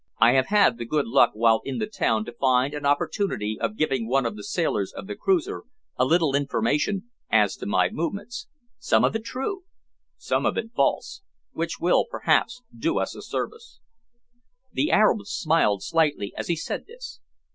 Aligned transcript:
I 0.17 0.31
have 0.31 0.47
had 0.47 0.79
the 0.79 0.85
good 0.85 1.05
luck 1.05 1.29
while 1.35 1.61
in 1.63 1.77
the 1.77 1.85
town 1.85 2.25
to 2.25 2.31
find 2.33 2.73
an 2.73 2.87
opportunity 2.87 3.59
of 3.61 3.77
giving 3.77 4.07
one 4.07 4.25
of 4.25 4.35
the 4.35 4.43
sailors 4.43 4.91
of 4.91 5.05
the 5.05 5.15
cruiser 5.15 5.65
a 5.95 6.05
little 6.05 6.35
information 6.35 7.11
as 7.29 7.55
to 7.57 7.67
my 7.67 7.91
movements 7.91 8.47
some 8.79 9.03
of 9.05 9.15
it 9.15 9.23
true, 9.25 9.61
some 10.17 10.43
of 10.43 10.57
it 10.57 10.73
false 10.75 11.21
which 11.51 11.79
will 11.79 12.05
perhaps 12.09 12.63
do 12.75 12.97
us 12.97 13.13
a 13.15 13.21
service." 13.21 13.79
The 14.73 14.89
Arab 14.89 15.23
smiled 15.27 15.83
slightly 15.83 16.33
as 16.35 16.47
he 16.47 16.55
said 16.55 16.87
this. 16.87 17.19